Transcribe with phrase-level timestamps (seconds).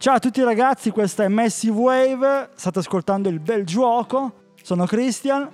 [0.00, 5.46] Ciao a tutti ragazzi, questa è Massive Wave, state ascoltando il bel gioco, sono Christian.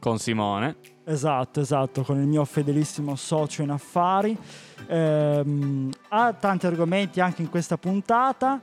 [0.00, 0.74] Con Simone.
[1.04, 4.36] Esatto, esatto, con il mio fedelissimo socio in affari.
[4.88, 8.60] Ehm, ha tanti argomenti anche in questa puntata.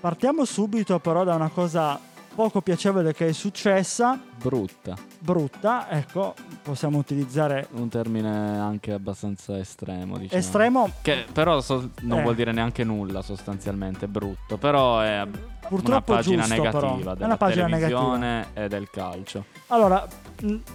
[0.00, 2.00] Partiamo subito però da una cosa
[2.34, 4.18] poco piacevole che è successa.
[4.38, 4.96] Brutta.
[5.18, 6.34] Brutta, ecco,
[6.70, 7.66] possiamo utilizzare...
[7.72, 8.28] Un termine
[8.60, 10.38] anche abbastanza estremo, diciamo.
[10.40, 10.90] Estremo.
[11.02, 12.22] Che però so- non Eh.
[12.22, 14.56] vuol dire neanche nulla sostanzialmente, brutto.
[14.56, 15.26] Però è
[15.66, 16.80] Purtroppo una pagina giusto, però.
[16.80, 19.44] negativa È della pagina televisione e del calcio.
[19.68, 20.06] Allora,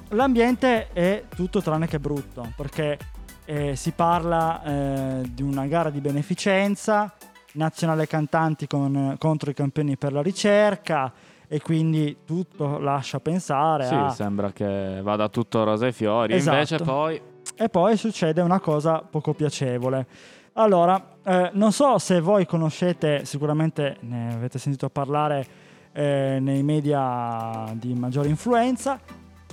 [0.10, 2.98] l'ambiente è tutto tranne che brutto, perché
[3.46, 7.14] eh, si parla eh, di una gara di beneficenza,
[7.54, 11.10] nazionale cantanti con- contro i campioni per la ricerca
[11.48, 14.10] e quindi tutto lascia pensare Sì, a...
[14.10, 16.34] sembra che vada tutto rose e fiori.
[16.34, 16.56] Esatto.
[16.56, 17.22] Invece poi
[17.58, 20.08] E poi succede una cosa poco piacevole.
[20.54, 25.46] Allora, eh, non so se voi conoscete, sicuramente ne avete sentito parlare
[25.92, 29.00] eh, nei media di maggiore influenza,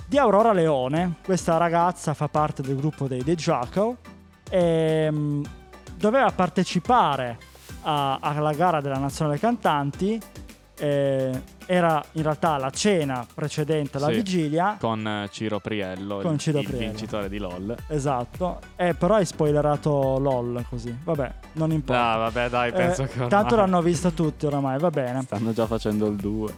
[0.05, 1.15] di Aurora Leone.
[1.23, 3.95] Questa ragazza fa parte del gruppo dei The Jackal
[4.49, 5.43] e mm,
[5.95, 7.37] doveva partecipare
[7.83, 10.19] a- alla gara della Nazionale Cantanti.
[10.83, 14.15] Eh, era in realtà la cena precedente alla Sì.
[14.15, 16.85] vigilia con eh, Ciro Priello, Con il, Ciro il Priello.
[16.87, 17.75] vincitore di LOL.
[17.87, 20.93] Esatto, eh, però hai spoilerato LOL così.
[21.03, 22.11] Vabbè, non importa.
[22.11, 25.21] Ah, vabbè, dai, Eh, penso che ormai tanto l'hanno visto tutti oramai, va bene.
[25.21, 26.53] stanno già facendo il 2.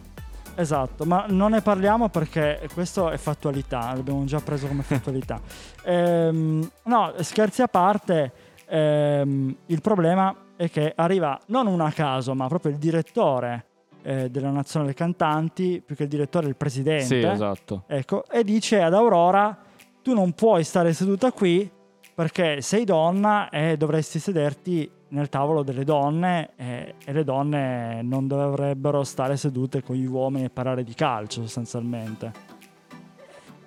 [0.56, 5.40] Esatto, ma non ne parliamo perché questo è fattualità, l'abbiamo già preso come fattualità.
[5.84, 8.32] Ehm, no, scherzi a parte,
[8.68, 13.66] ehm, il problema è che arriva non uno a caso, ma proprio il direttore
[14.06, 17.06] eh, della Nazionale Cantanti, più che il direttore, il presidente.
[17.06, 17.84] Sì, esatto.
[17.88, 19.58] Ecco, e dice ad Aurora:
[20.04, 21.70] Tu non puoi stare seduta qui
[22.14, 28.28] perché sei donna e dovresti sederti nel tavolo delle donne e, e le donne non
[28.28, 32.54] dovrebbero stare sedute con gli uomini e parlare di calcio sostanzialmente.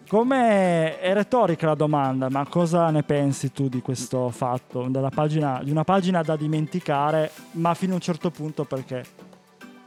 [0.08, 4.86] Come è retorica la domanda, ma cosa ne pensi tu di questo fatto?
[4.88, 9.04] Della pagina, di una pagina da dimenticare, ma fino a un certo punto perché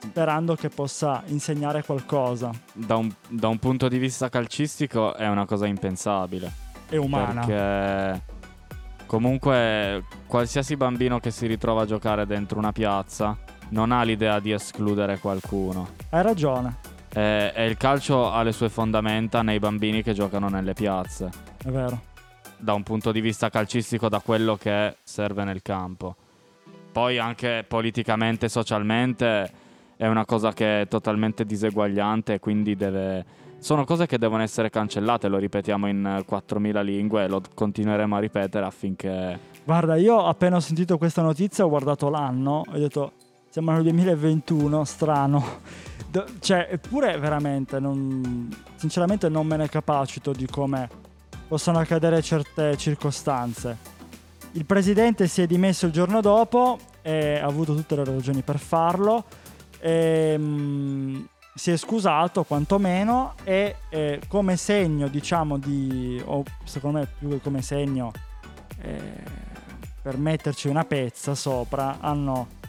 [0.01, 2.51] sperando che possa insegnare qualcosa.
[2.73, 6.51] Da un, da un punto di vista calcistico è una cosa impensabile.
[6.89, 7.45] È umana.
[7.45, 8.21] Perché
[9.05, 13.37] comunque qualsiasi bambino che si ritrova a giocare dentro una piazza
[13.69, 15.89] non ha l'idea di escludere qualcuno.
[16.09, 16.77] Hai ragione,
[17.13, 21.29] E, e il calcio ha le sue fondamenta nei bambini che giocano nelle piazze.
[21.63, 22.09] è vero.
[22.57, 26.15] Da un punto di vista calcistico, da quello che serve nel campo.
[26.91, 29.60] Poi anche politicamente, socialmente
[30.01, 33.23] è una cosa che è totalmente diseguagliante quindi deve...
[33.59, 38.15] Sono cose che devono essere cancellate, lo ripetiamo in eh, 4000 lingue e lo continueremo
[38.15, 39.39] a ripetere affinché...
[39.63, 43.11] Guarda, io appena ho sentito questa notizia ho guardato l'anno e ho detto
[43.51, 45.43] siamo nel 2021, strano.
[46.39, 50.89] Cioè, eppure veramente, non- sinceramente non me ne capacito di come
[51.47, 53.77] possano accadere certe circostanze.
[54.53, 58.57] Il presidente si è dimesso il giorno dopo e ha avuto tutte le ragioni per
[58.57, 59.25] farlo.
[59.81, 66.21] E, mm, si è scusato quantomeno e eh, come segno, diciamo, di...
[66.25, 68.11] o secondo me più che come segno
[68.79, 69.23] eh,
[70.01, 72.59] per metterci una pezza sopra hanno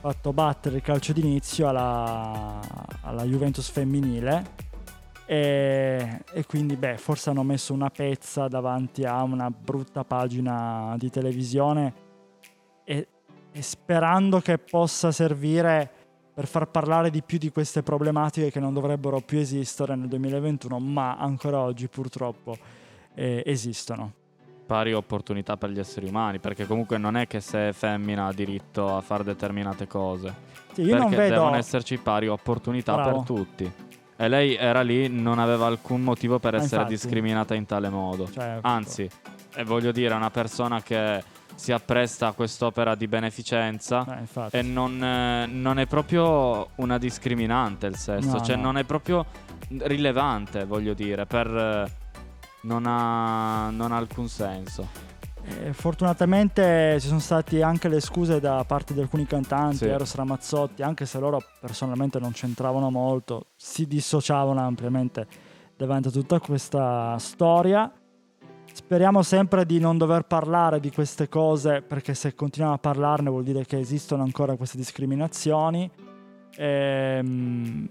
[0.00, 2.60] fatto battere il calcio d'inizio alla,
[3.02, 4.70] alla Juventus femminile.
[5.24, 11.08] E, e quindi beh forse hanno messo una pezza davanti a una brutta pagina di
[11.08, 11.94] televisione
[12.84, 13.06] e,
[13.52, 16.01] e sperando che possa servire
[16.34, 20.78] per far parlare di più di queste problematiche che non dovrebbero più esistere nel 2021
[20.78, 22.56] ma ancora oggi purtroppo
[23.14, 24.12] eh, esistono.
[24.64, 28.32] pari opportunità per gli esseri umani, perché comunque non è che se è femmina ha
[28.32, 30.34] diritto a fare determinate cose.
[30.72, 33.10] Sì, io non perché vedo devono esserci pari opportunità Bravo.
[33.18, 33.72] per tutti.
[34.16, 36.94] E lei era lì, non aveva alcun motivo per Ma essere infatti.
[36.94, 38.30] discriminata in tale modo.
[38.30, 39.06] cioè, Anzi,
[39.54, 41.22] e voglio dire, è una persona che
[41.54, 44.20] si appresta a quest'opera di beneficenza
[44.50, 48.62] eh, e non, eh, non è proprio una discriminante il sesso, No, cioè no.
[48.62, 49.24] non è proprio
[49.68, 51.46] rilevante, voglio dire, per...
[51.46, 52.00] eh,
[52.62, 55.10] non ha, non ha alcun senso.
[55.44, 59.86] Eh, fortunatamente ci sono state anche le scuse da parte di alcuni cantanti, Sì.
[59.86, 65.26] Eros Ramazzotti, anche se loro personalmente non c'entravano molto, si dissociavano ampiamente
[65.76, 67.90] davanti a tutta questa storia.
[68.74, 73.42] Speriamo sempre di non dover parlare di queste cose perché se continuiamo a parlarne vuol
[73.42, 75.90] dire che esistono ancora queste discriminazioni.
[76.56, 77.86] Ehm,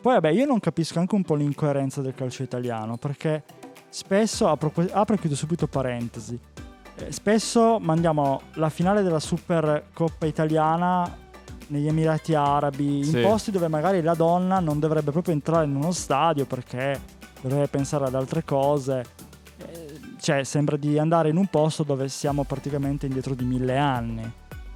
[0.00, 3.42] poi vabbè, io non capisco anche un po' l'incoerenza del calcio italiano perché
[3.88, 6.38] spesso, apro, apro e chiudo subito parentesi,
[6.96, 11.22] eh, spesso mandiamo la finale della Supercoppa italiana
[11.68, 13.20] negli Emirati Arabi, in Sì.
[13.20, 17.00] posti dove magari la donna non dovrebbe proprio entrare in uno stadio perché
[17.40, 19.04] dovrebbe pensare ad altre cose.
[20.24, 24.32] Cioè, sembra di andare in un posto dove siamo praticamente indietro di mille anni.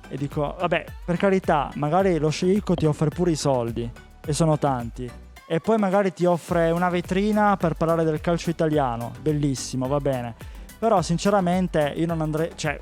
[0.07, 3.91] E dico, vabbè, per carità, magari lo sceicco ti offre pure i soldi,
[4.27, 5.11] e sono tanti.
[5.49, 10.35] E poi magari ti offre una vetrina per parlare del calcio italiano, bellissimo, va bene.
[10.79, 12.79] Però sinceramente io non andrei, cioè,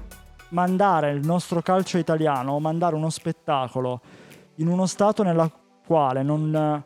[0.48, 4.00] mandare il nostro calcio italiano o mandare uno spettacolo
[4.56, 5.48] in uno stato nella
[5.86, 6.82] quale non,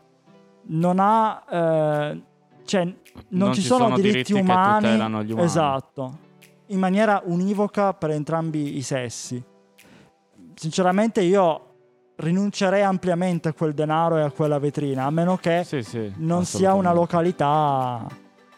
[0.61, 2.23] non ha, eh,
[2.71, 2.95] cioè, non,
[3.29, 5.47] Non ci ci sono, sono diritti, diritti che umani, tutelano gli umani.
[5.47, 6.19] esatto,
[6.67, 9.43] in maniera univoca per entrambi i sessi.
[10.55, 11.65] Sinceramente io
[12.17, 16.13] rinuncerei ampiamente a quel denaro e a quella vetrina, a meno che Sì, sì.
[16.19, 18.07] non sia una località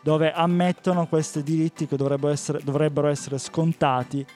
[0.03, 4.27] dove ammettono questi diritti che dovrebbero essere, dovrebbero essere scontati,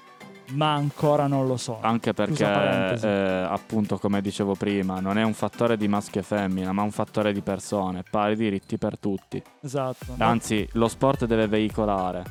[0.53, 1.79] ma ancora non lo so.
[1.81, 6.73] Anche perché, eh, appunto, come dicevo prima, non è un fattore di maschio e femmina,
[6.73, 9.43] ma un fattore di persone, pari diritti per tutti.
[9.63, 10.15] Esatto.
[10.19, 12.23] Anzi, lo sport deve veicolare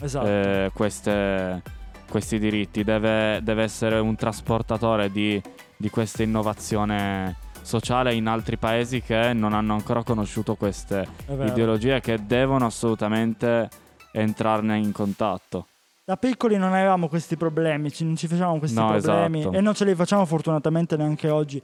[0.00, 0.26] esatto.
[0.26, 1.62] eh, queste-
[2.08, 5.40] questi diritti, deve, deve essere un trasportatore di,
[5.76, 12.26] di questa innovazione sociale in altri paesi che non hanno ancora conosciuto queste ideologie che
[12.26, 13.68] devono assolutamente
[14.12, 15.68] entrarne in contatto.
[16.12, 19.56] Da piccoli non avevamo questi problemi, ci- non ci facevamo questi No, problemi esatto.
[19.56, 21.58] e non ce li facciamo fortunatamente neanche oggi,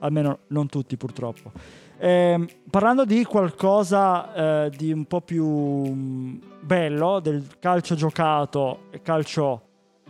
[0.00, 1.50] almeno non tutti purtroppo.
[1.98, 9.00] Ehm, parlando di qualcosa eh, di un po' più mm, bello, del calcio giocato e
[9.00, 9.62] calcio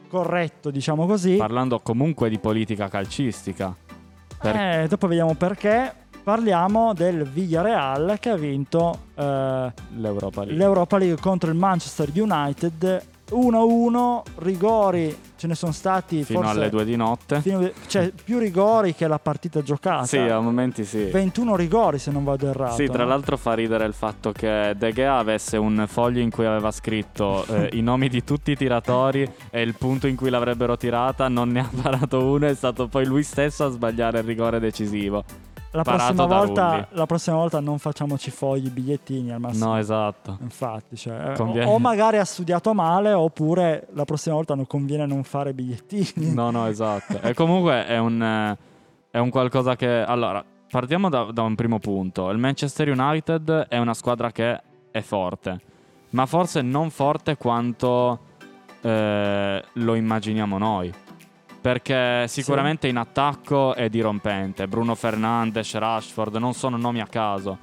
[0.09, 3.73] corretto, diciamo così, Parlando comunque di politica calcistica.
[4.41, 5.93] per- eh, dopo vediamo perché,
[6.25, 10.57] parliamo del Villarreal che ha vinto eh, L'Europa League.
[10.57, 16.71] l'Europa League contro il Manchester United 1-1 rigori ce ne sono stati fino forse alle
[16.71, 17.41] due di notte.
[17.41, 21.05] fino- cioè più rigori che la partita giocata Sì, a momenti sì.
[21.05, 23.09] 21 rigori se non vado errato Sì, tra no?
[23.09, 27.45] l'altro fa ridere il fatto che De Gea avesse un foglio in cui aveva scritto
[27.47, 31.51] eh, i nomi di tutti i tiratori e il punto in cui l'avrebbero tirata, non
[31.51, 35.25] ne ha parato uno, è stato poi lui stesso a sbagliare il rigore decisivo.
[35.77, 40.39] La, prossima volta, la prossima volta non facciamoci fogli bigliettini al massimo No, esatto.
[40.41, 45.07] infatti cioè, eh, o, o magari ha studiato male oppure la prossima volta non conviene
[45.07, 47.21] non fare bigliettini No, no, esatto.
[47.21, 48.57] E comunque è un,
[49.11, 49.89] è un qualcosa che...
[50.03, 52.31] Allora, partiamo da, da un primo punto.
[52.31, 55.61] Il Manchester United è una squadra che è forte,
[56.11, 58.19] ma forse non forte quanto
[58.81, 60.93] eh, lo immaginiamo noi.
[61.67, 64.69] Perché sicuramente in attacco è dirompente.
[64.69, 67.59] Bruno Fernandes, Rashford non sono nomi a caso.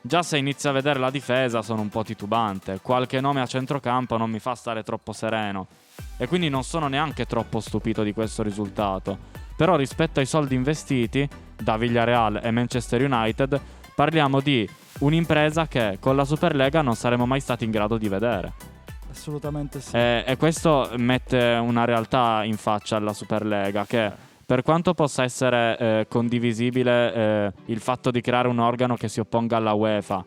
[0.00, 2.80] Già se inizio a vedere la difesa sono un po' titubante.
[2.82, 5.68] Qualche nome a centrocampo non mi fa stare troppo sereno.
[6.16, 9.16] E quindi non sono neanche troppo stupito di questo risultato.
[9.56, 13.60] Però rispetto ai soldi investiti da Villarreal e Manchester United,
[13.94, 14.68] parliamo di
[14.98, 18.73] un'impresa che con la Superlega non saremmo mai stati in grado di vedere.
[19.14, 24.12] Assolutamente sì E, e questo mette una realtà in faccia alla Superlega che
[24.44, 29.18] per quanto possa essere eh, condivisibile eh, il fatto di creare un organo che si
[29.20, 30.22] opponga alla UEFA,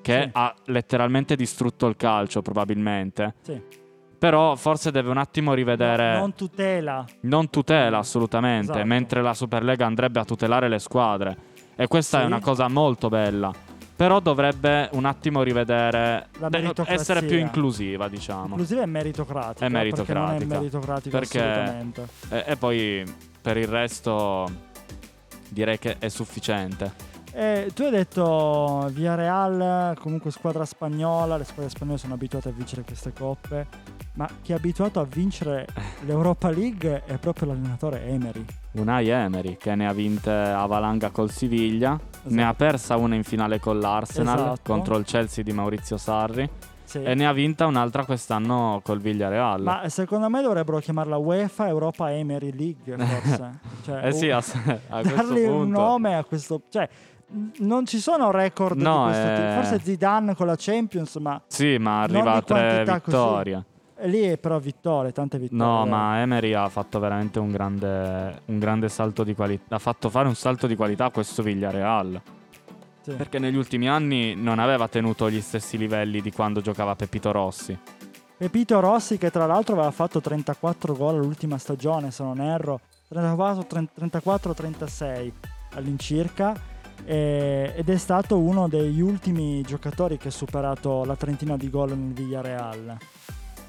[0.00, 0.28] che Sì.
[0.32, 3.60] ha letteralmente distrutto il calcio probabilmente, Sì.
[4.16, 6.12] però forse deve un attimo rivedere...
[6.12, 8.86] No, non tutela Non tutela assolutamente, Esatto.
[8.86, 11.36] mentre la Superlega andrebbe a tutelare le squadre.
[11.74, 12.22] E questa Sì.
[12.22, 13.52] è una cosa molto bella.
[13.98, 16.28] Però dovrebbe un attimo rivedere,
[16.86, 18.50] essere più inclusiva, diciamo.
[18.50, 21.18] inclusive è meritocratica È perché non è meritocratica.
[21.18, 23.04] meritocratica Perché- E, e poi
[23.42, 24.48] per il resto
[25.48, 26.92] direi che è sufficiente.
[27.32, 32.82] Eh, tu hai detto Villarreal, comunque squadra spagnola, le squadre spagnole sono abituate a vincere
[32.82, 33.66] queste coppe,
[34.14, 35.66] ma chi è abituato a vincere
[36.06, 38.44] l'Europa League è proprio l'allenatore Emery.
[38.72, 43.24] Unai Emery che ne ha vinte a valanga col Siviglia, ne ha persa una in
[43.24, 44.60] finale con l'Arsenal Esatto.
[44.62, 46.48] contro il Chelsea di Maurizio Sarri
[46.84, 47.02] Sì.
[47.02, 49.62] e ne ha vinta un'altra quest'anno col Villarreal.
[49.62, 53.58] Ma secondo me dovrebbero chiamarla UEFA Europa Emery League, forse.
[53.84, 54.36] Cioè, eh sì, a,
[54.88, 55.52] a dargli punto.
[55.54, 56.62] un nome a questo...
[56.68, 56.88] Cioè,
[57.58, 59.34] non ci sono record No, di questo eh.
[59.34, 59.50] tipo.
[59.60, 63.62] Forse Zidane con la Champions, ma Sì, ma arriva a tre quantità così.
[64.02, 65.64] Lì è però vittorie, tante vittorie.
[65.64, 69.76] No, ma Emery ha fatto veramente un grande, un grande salto di qualità.
[69.76, 72.20] Ha fatto fare un salto di qualità a questo Villarreal.
[73.02, 73.12] Sì.
[73.12, 77.78] Perché negli ultimi anni non aveva tenuto gli stessi livelli di quando giocava Pepito Rossi.
[78.36, 82.80] Pepito Rossi che tra l'altro aveva fatto 34 gol all'ultima stagione, se non erro,
[83.12, 85.32] 34-36
[85.74, 86.54] all'incirca
[87.04, 92.12] ed è stato uno degli ultimi giocatori che ha superato la trentina di gol nel
[92.12, 92.96] Villarreal.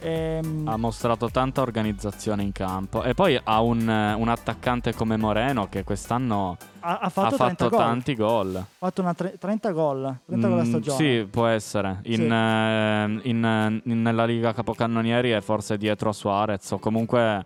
[0.01, 3.03] Ehm, Ha mostrato tanta organizzazione in campo.
[3.03, 7.46] E poi ha un, un attaccante come Moreno che quest'anno ha, ha ha fatto, 30
[7.65, 7.79] fatto gol.
[7.79, 8.56] tanti gol.
[8.56, 10.20] Ha fatto una tre- 30 gol.
[10.25, 10.98] 30 gol a Mm, stagione.
[10.98, 12.00] Sì, può essere.
[12.03, 12.22] In, Sì.
[12.27, 17.46] eh, in- in- nella Liga Capocannonieri è forse dietro a Suarez o comunque,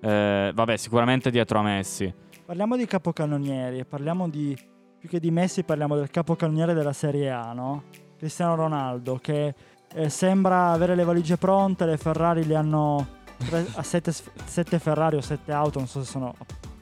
[0.00, 2.12] eh, vabbè, sicuramente dietro a Messi.
[2.44, 4.56] Parliamo di capocannonieri, parliamo di
[4.98, 7.82] più che di Messi, parliamo del capocannoniere della Serie A, no?
[8.16, 9.54] Cristiano Ronaldo, che
[9.94, 13.06] eh, sembra avere le valigie pronte, le Ferrari le hanno
[13.38, 16.34] tre- a 7 Ferrari o 7 auto, non so, se sono,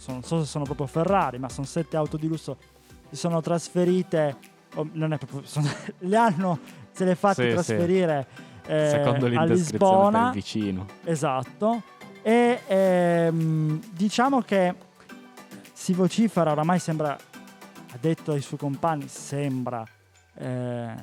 [0.08, 2.56] non so se sono proprio Ferrari, ma sono 7 auto di lusso,
[3.10, 4.36] si sono trasferite,
[4.74, 6.58] o non è proprio, sono- le hanno,
[6.90, 7.54] se le fate Sì, sì.
[7.54, 8.26] trasferire
[8.66, 10.30] eh, Secondo a Lisbona.
[10.32, 10.86] vicino.
[11.04, 11.82] Esatto.
[12.22, 14.74] E ehm, diciamo che
[15.72, 19.84] si vocifera, oramai sembra, ha detto ai suoi compagni, sembra,
[20.34, 20.94] eh,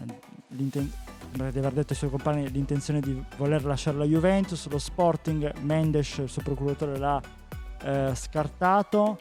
[1.34, 6.18] di aver detto ai suoi compagni l'intenzione di voler lasciare la Juventus, lo Sporting, Mendes,
[6.18, 7.22] il suo procuratore l'ha
[7.82, 9.18] eh, scartato.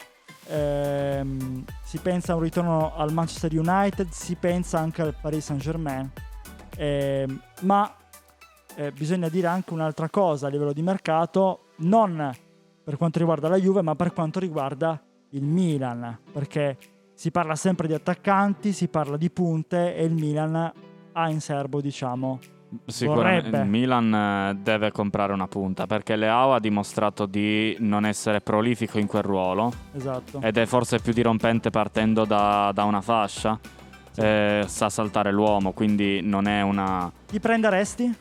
[0.47, 5.61] Ehm, si pensa a un ritorno al Manchester United, si pensa anche al Paris Saint
[5.61, 6.11] Germain,
[7.61, 7.95] ma
[8.75, 12.31] eh, bisogna dire anche un'altra cosa a livello di mercato, non
[12.83, 16.77] per quanto riguarda la Juve, ma per quanto riguarda il Milan, perché
[17.13, 20.71] si parla sempre di attaccanti, si parla di punte e il Milan
[21.13, 22.39] ha in serbo, diciamo,
[22.87, 23.63] Sicuramente Vorrebbe.
[23.65, 28.97] il Milan eh, deve comprare una punta perché Leao ha dimostrato di non essere prolifico
[28.97, 30.41] in quel ruolo esatto.
[30.41, 33.59] ed è forse più dirompente partendo da, da una fascia.
[34.15, 38.15] Eh, sa saltare l'uomo, quindi non è una Chi prenderesti?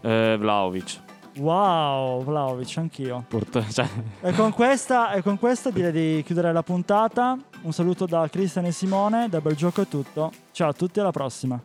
[0.00, 1.00] eh, Vlaovic.
[1.38, 3.24] Wow, Vlaovic, anch'io.
[3.28, 3.86] Purt- cioè,
[4.20, 7.36] E con questa, e con questa direi di chiudere la puntata.
[7.62, 10.32] Un saluto da Cristian e Simone, da Bel Gioco è tutto.
[10.52, 11.60] Ciao a tutti, alla prossima.